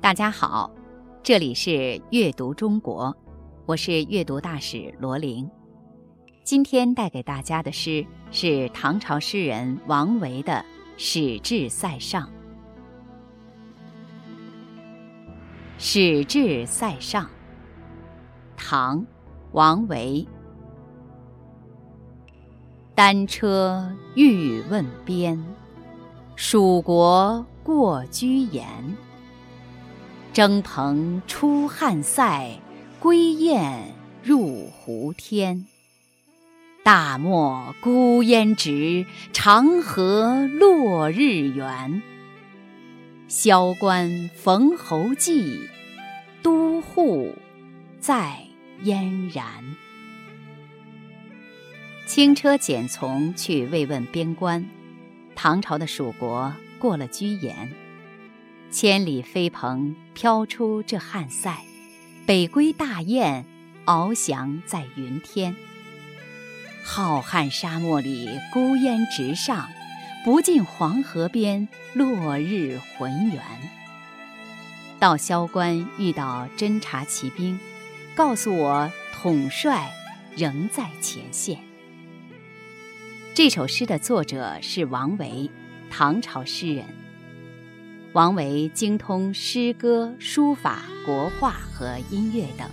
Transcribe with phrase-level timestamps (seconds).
[0.00, 0.70] 大家好，
[1.22, 3.14] 这里是阅读中国，
[3.66, 5.46] 我是阅读大使罗琳。
[6.42, 10.52] 今天带给大家的诗是唐朝诗人王维的
[10.96, 12.22] 《使至塞上》。
[15.76, 17.24] 《使至塞上》，
[18.56, 19.00] 唐·
[19.52, 20.26] 王维。
[22.94, 25.38] 单车欲问边，
[26.36, 28.66] 蜀国过居延。
[30.40, 32.58] 征蓬出汉塞，
[32.98, 35.66] 归雁入胡天。
[36.82, 39.04] 大漠孤烟直，
[39.34, 42.00] 长河落日圆。
[43.28, 45.68] 萧关逢侯骑，
[46.42, 47.34] 都护
[47.98, 48.38] 在
[48.84, 49.44] 燕然。
[52.06, 54.66] 轻车简从去慰问边关，
[55.34, 57.70] 唐朝的蜀国过了居延。
[58.70, 61.64] 千里飞蓬飘出这汉塞，
[62.24, 63.44] 北归大雁
[63.84, 65.56] 翱翔在云天。
[66.84, 69.68] 浩瀚沙漠里孤烟直上，
[70.24, 73.42] 不尽黄河边落日浑圆。
[75.00, 77.58] 到萧关遇到侦察骑兵，
[78.14, 79.90] 告诉我统帅
[80.36, 81.58] 仍在前线。
[83.34, 85.50] 这首诗的作者是王维，
[85.90, 86.84] 唐朝诗人。
[88.12, 92.68] 王维精通诗歌、书法、国画和音乐等，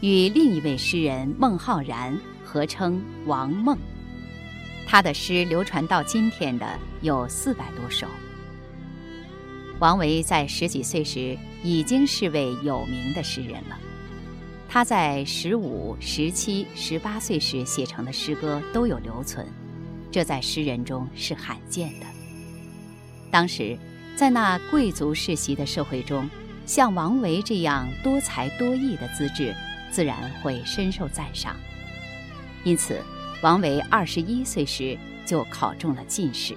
[0.00, 3.76] 与另一位诗人孟浩然合称王孟。
[4.86, 6.66] 他的诗流传到今天的
[7.02, 8.06] 有四百多首。
[9.78, 13.78] 王维在十几岁时已经是位有名的诗人了。
[14.70, 19.46] 他在十五、十七、十八岁时写成的诗歌都有留存，
[20.10, 22.06] 这在诗人中是罕见的。
[23.30, 23.78] 当时。
[24.16, 26.26] 在那贵族世袭的社会中，
[26.64, 29.54] 像王维这样多才多艺的资质，
[29.90, 31.54] 自然会深受赞赏。
[32.64, 32.98] 因此，
[33.42, 34.96] 王维二十一岁时
[35.26, 36.56] 就考中了进士。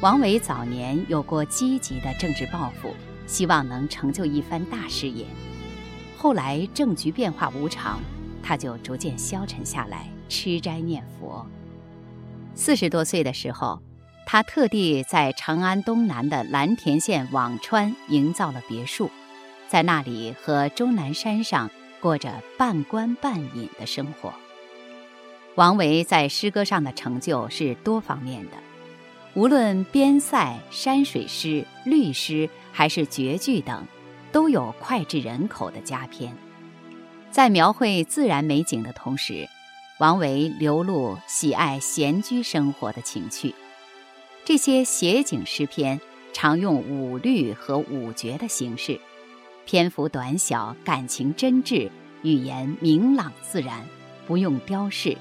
[0.00, 2.94] 王维早年有过积极的政治抱负，
[3.26, 5.26] 希望能成就一番大事业。
[6.16, 8.00] 后来政局变化无常，
[8.42, 11.46] 他就逐渐消沉下来，吃斋念佛。
[12.54, 13.78] 四十多岁的时候。
[14.24, 19.10] 他特地在长安东南的蓝田县辋川营造了别墅，
[19.68, 24.32] 在那里和终南山上过着半官半隐的生活。
[25.54, 28.52] 王维在诗歌上的成就是多方面的，
[29.34, 33.86] 无论边塞、山水诗、律诗还是绝句等，
[34.32, 36.34] 都有脍炙人口的佳篇。
[37.30, 39.46] 在描绘自然美景的同时，
[39.98, 43.54] 王维流露喜爱闲居生活的情趣。
[44.44, 46.00] 这些写景诗篇
[46.32, 48.98] 常用五律和五绝的形式，
[49.64, 51.88] 篇幅短小，感情真挚，
[52.22, 53.86] 语言明朗自然，
[54.26, 55.16] 不用雕饰，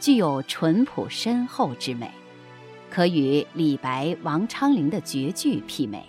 [0.00, 2.10] 具有淳朴深厚之美，
[2.90, 6.04] 可与李白、王昌龄的绝句媲美，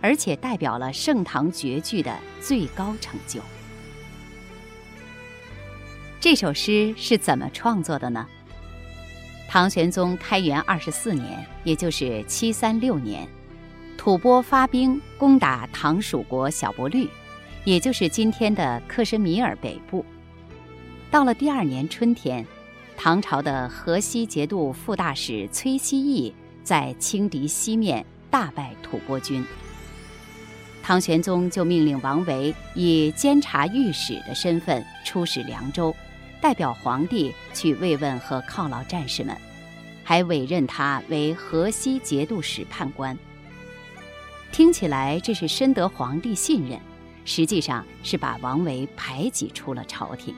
[0.00, 3.40] 而且代表了盛唐绝句的最高成就。
[6.18, 8.26] 这首诗是怎么创作的呢？
[9.52, 13.28] 唐玄宗开元二十四年，也就是七三六年，
[13.98, 17.06] 吐蕃发兵攻打唐蜀国小勃律，
[17.66, 20.02] 也就是今天的克什米尔北部。
[21.10, 22.42] 到了第二年春天，
[22.96, 29.44] 唐朝的河西节度副大使崔希义在轻敌西面大败吐蕃军。
[30.82, 35.94] 唐玄宗就命令王维以监察御史的身份出使凉州。
[36.42, 39.34] 代表皇帝去慰问和犒劳战士们，
[40.02, 43.16] 还委任他为河西节度使判官。
[44.50, 46.80] 听起来这是深得皇帝信任，
[47.24, 50.34] 实际上是把王维排挤出了朝廷。《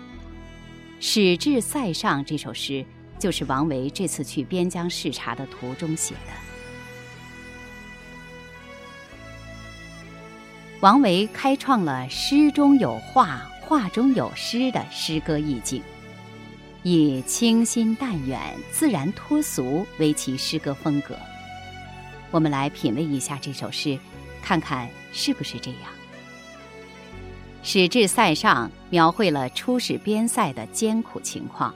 [1.00, 2.84] 使至塞上》这首诗
[3.18, 6.32] 就是王维这次去边疆视察的途中写的。
[10.80, 15.82] 王维开创了诗中有画、画中有诗的诗歌意境。
[16.86, 18.38] 以清新淡远、
[18.70, 21.16] 自然脱俗为其诗歌风格。
[22.30, 23.98] 我们来品味一下这首诗，
[24.42, 25.80] 看看是不是这样。
[27.62, 31.74] 《使至塞上》描绘了出使边塞的艰苦情况，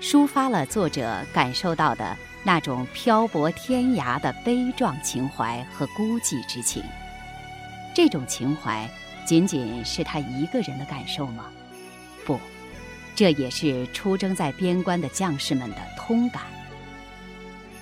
[0.00, 6.82] 抒发了作者感受到的那种漂泊天涯的悲壮情怀和孤寂之情。
[7.94, 8.90] 这种情怀，
[9.24, 11.44] 仅仅是他一个人的感受吗？
[12.26, 12.40] 不。
[13.14, 16.42] 这也是出征在边关的将士们的通感。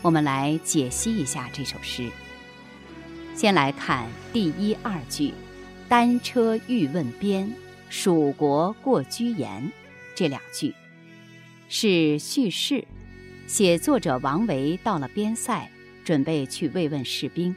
[0.02, 2.10] 我们来解析一下这首诗。
[3.34, 5.32] 先来看第一二句
[5.88, 7.50] ：“单车欲问边，
[7.88, 9.70] 蜀国过居延”
[10.14, 10.74] 这两句，
[11.68, 12.86] 是叙事，
[13.46, 15.70] 写作者王维到了边塞，
[16.04, 17.54] 准备去慰问士兵。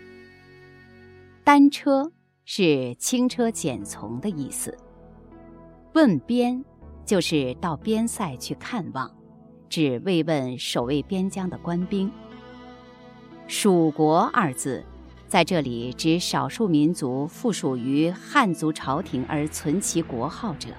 [1.44, 2.12] 单车
[2.46, 4.78] 是轻车简从的意思。
[5.94, 6.64] 问边
[7.06, 9.12] 就是到边塞去看望，
[9.70, 12.12] 指慰问守卫边疆的官兵。
[13.48, 14.84] 蜀国二字，
[15.28, 20.70] 在这里指少数民族附属于汉族朝廷而存其国号者。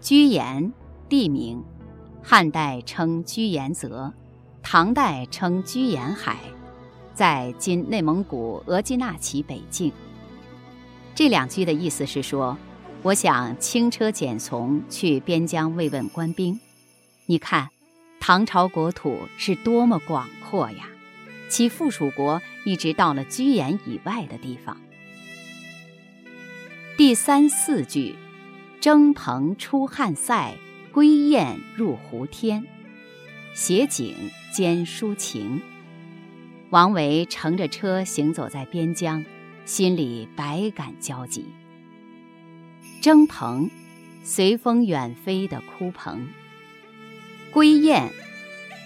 [0.00, 0.72] 居延
[1.08, 1.62] 地名，
[2.22, 4.12] 汉代称居延泽，
[4.62, 6.38] 唐代称居延海，
[7.12, 9.92] 在今内蒙古额济纳旗北境。
[11.14, 12.56] 这两句的意思是说，
[13.04, 16.60] 我想轻车简从去边疆慰问官兵。
[17.26, 17.68] 你看，
[18.20, 20.88] 唐朝国土是多么广阔呀！
[21.48, 24.80] 其附属国一直到了居延以外的地方。
[26.96, 28.14] 第三四句，
[28.80, 30.54] 征蓬出汉塞，
[30.92, 32.64] 归雁入胡天，
[33.52, 34.14] 写景
[34.54, 35.60] 兼抒情。
[36.70, 39.24] 王维乘着车行走在边疆，
[39.64, 41.46] 心里百感交集。
[43.02, 43.68] 征蓬，
[44.22, 46.28] 随风远飞的枯蓬。
[47.50, 48.08] 归雁，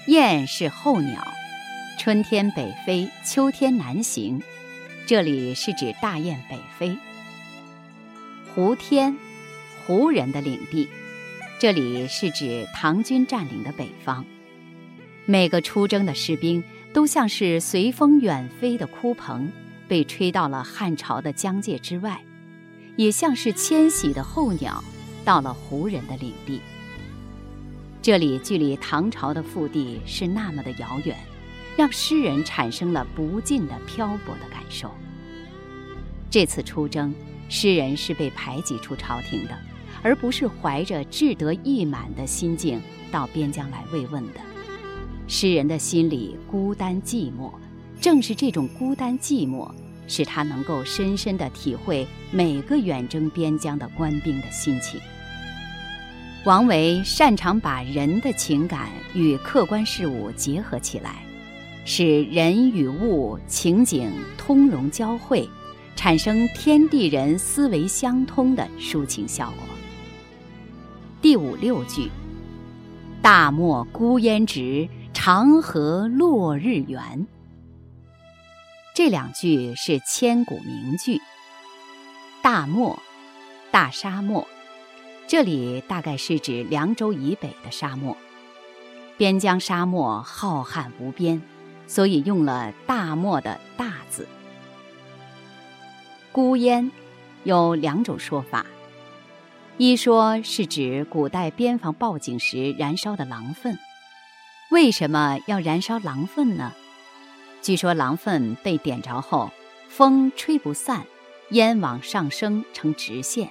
[0.06, 1.34] 雁是候鸟。
[1.98, 4.40] 春天北飞，秋天南行，
[5.04, 6.96] 这里是指大雁北飞。
[8.54, 9.14] 胡天，
[9.84, 10.88] 胡人的领地，
[11.60, 14.24] 这里是指唐军占领的北方。
[15.26, 16.64] 每个出征的士兵
[16.94, 19.52] 都像是随风远飞的枯蓬，
[19.86, 22.22] 被吹到了汉朝的疆界之外，
[22.96, 24.82] 也像是迁徙的候鸟，
[25.24, 26.60] 到了胡人的领地。
[28.02, 31.16] 这里距离唐朝的腹地是那么的遥远。
[31.76, 34.90] 让诗人产生了不尽的漂泊的感受。
[36.30, 37.14] 这次出征，
[37.50, 39.54] 诗人是被排挤出朝廷的，
[40.02, 42.80] 而不是怀着志得意满的心境
[43.12, 44.40] 到边疆来慰问的。
[45.28, 47.52] 诗人的心里孤单寂寞，
[48.00, 49.70] 正是这种孤单寂寞，
[50.06, 55.00] 使他能够深深地体会每个远征边疆的官兵的心情。
[56.44, 61.22] 王维擅长把人的情感与客观事物结合起来。
[61.88, 65.48] 使人与物情景通融交汇，
[65.94, 69.64] 产生天地人思维相通的抒情效果。
[71.22, 72.10] 第五六句
[73.22, 77.24] ：“大漠孤烟直，长河落日圆。”
[78.96, 81.20] 这两句是千古名句。
[82.42, 82.98] 大漠，
[83.70, 84.48] 大沙漠，
[85.28, 88.16] 这里大概是指凉州以北的沙漠。
[89.18, 91.42] 边疆沙漠浩瀚无边。
[91.86, 94.26] 所以用了“大漠”的“大”字。
[96.32, 96.90] 孤烟
[97.44, 98.64] 有两种说法，
[99.76, 103.78] 一说是指古代边防报警时燃烧的狼粪。
[104.70, 106.72] 为什么要燃烧狼粪呢？
[107.62, 109.50] 据说狼粪被点着后，
[109.88, 111.04] 风吹不散，
[111.50, 113.50] 烟往上升成直线。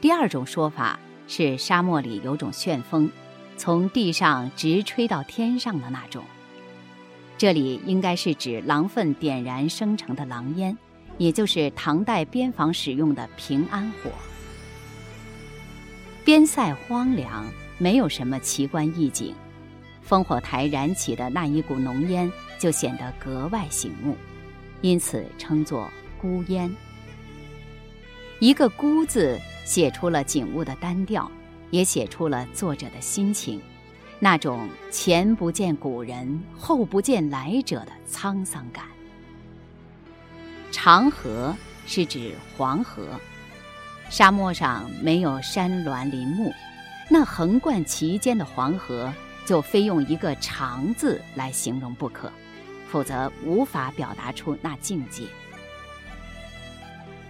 [0.00, 3.10] 第二种说法是沙漠里有种旋风，
[3.56, 6.22] 从地上直吹到天上的那种。
[7.38, 10.76] 这里应该是指狼粪点燃生成的狼烟，
[11.18, 14.10] 也就是唐代边防使用的平安火。
[16.24, 17.46] 边塞荒凉，
[17.78, 19.34] 没有什么奇观异景，
[20.08, 24.16] 烽火台燃起的那一股浓烟就显得格外醒目，
[24.80, 26.72] 因此称作孤烟。
[28.38, 31.30] 一个“孤”字写出了景物的单调，
[31.70, 33.60] 也写出了作者的心情。
[34.18, 38.84] 那种前不见古人，后不见来者的沧桑感。
[40.70, 41.54] 长河
[41.86, 43.08] 是指黄河，
[44.08, 46.52] 沙漠上没有山峦林木，
[47.10, 49.12] 那横贯其间的黄河
[49.46, 52.30] 就非用一个“长”字来形容不可，
[52.90, 55.22] 否则无法表达出那境界。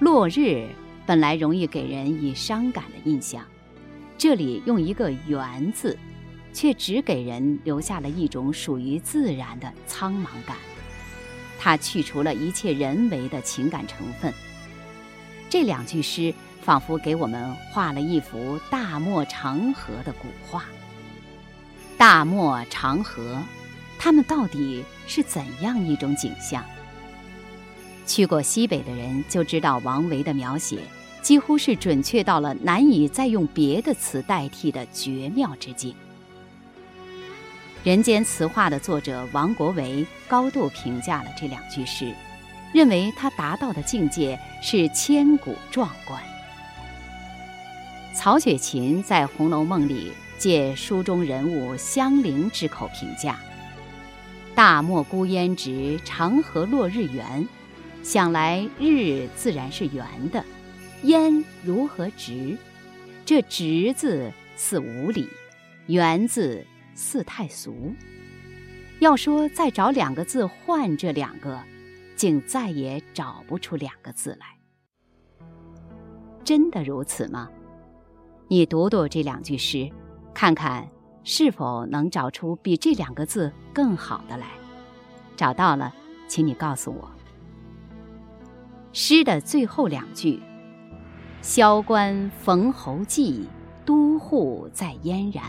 [0.01, 0.67] 落日
[1.07, 3.45] 本来容易给人以伤感的印象，
[4.19, 5.97] 这里用一个“圆”字。
[6.53, 10.57] 却只给人留下了一种属于自然的苍茫感，
[11.59, 14.33] 它去除了一切人为的情感成分。
[15.51, 16.33] 这两句诗
[16.63, 20.65] 仿佛给我们画了一幅大漠长河的古画。
[21.99, 23.43] 大漠长河，
[23.99, 26.65] 它们到底是怎样一种景象？
[28.07, 30.79] 去过西北的人就知道，王维的描写
[31.23, 35.95] 几乎是准确到了难以再用别的词代替的绝妙之境。
[37.83, 42.15] 人间词话的作者王国维高度评价了这两句诗，
[42.75, 46.21] 认为他达到的境界是千古壮观。
[48.15, 53.39] 曹雪芹在《红楼梦》里借书中人物香菱之口评价
[54.55, 57.47] ：“大漠孤烟直，长河落日圆。
[58.03, 60.45] 想来日自然是圆的，
[61.03, 62.57] 烟如何直？
[63.25, 65.29] 这直字似无理，
[65.87, 66.65] 圆字
[66.95, 67.95] 似太俗。
[69.01, 71.61] 要说再找两个字换这两个，
[72.15, 74.47] 竟再也找不出两个字来。
[76.45, 77.51] 真的如此吗？”
[78.49, 79.91] 你读读这两句诗，
[80.37, 80.87] 看看
[81.25, 84.49] 是否能找出比这两个字更好的来。
[85.35, 85.95] 找到了，
[86.29, 87.11] 请你告诉我。
[88.93, 90.43] 诗的最后两句
[91.41, 93.49] ：“萧关逢侯骑，
[93.87, 95.43] 都护在燕然。”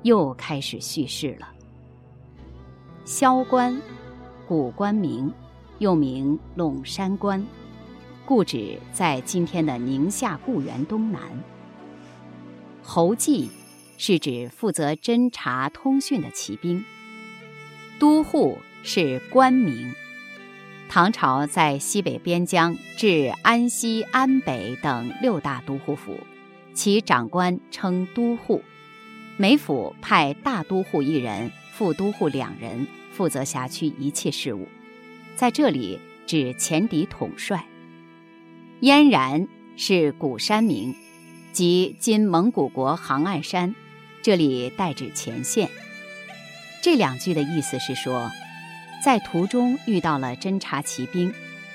[0.00, 1.46] 又开始叙事了。
[3.04, 3.78] 萧关，
[4.48, 5.30] 古关名，
[5.76, 7.46] 又名陇山关，
[8.24, 11.20] 故址在今天的宁夏固原东南。
[12.82, 13.50] 侯骑
[13.96, 16.84] 是指负责侦察通讯的骑兵。
[17.98, 19.94] 都护是官名。
[20.88, 26.18] 唐朝在西北边疆置安西、安北等六大都护府，
[26.74, 28.62] 其长官称都护。
[29.36, 34.68] 每府派大都护一人，副都护两人，负责辖区一切事务。
[35.34, 37.66] 在这里指前敌统帅。
[38.80, 40.94] 燕然是古山名。
[41.52, 43.74] 即今蒙古国杭爱山，
[44.24, 45.68] 这里代指前线。
[46.82, 48.32] 这两句的意思是说，
[49.04, 51.30] 在途中遇到了侦察骑兵，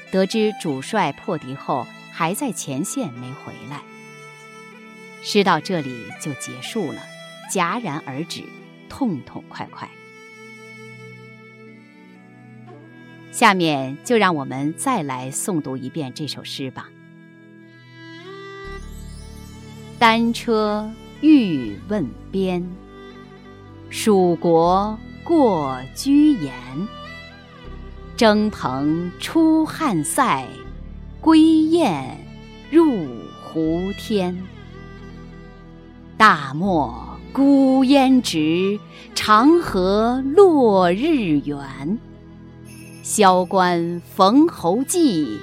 [0.09, 3.83] 得知主帅破敌后还在前线没回来。
[5.21, 7.03] 诗到这里就结束了，
[7.51, 8.41] 戛然而止，
[8.89, 9.87] 痛痛快快。
[13.31, 16.89] 下面就让我们再来诵读一遍这首诗吧。
[19.99, 22.65] 单车欲问边，
[23.89, 26.53] 蜀国过居延。
[28.15, 30.45] 征蓬出汉塞，
[31.21, 32.17] 归雁
[32.69, 33.07] 入
[33.41, 34.37] 胡天。
[36.17, 38.79] 大漠孤烟直，
[39.15, 41.97] 长河落日圆。
[43.03, 45.39] 萧关逢侯骑，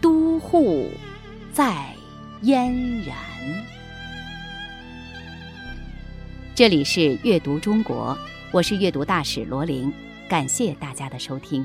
[0.00, 0.88] 都护
[1.52, 1.86] 在
[2.42, 2.72] 燕
[3.02, 3.16] 然。
[6.60, 8.14] 这里是阅读中国，
[8.52, 9.90] 我是阅读大使罗琳，
[10.28, 11.64] 感谢大家的收听。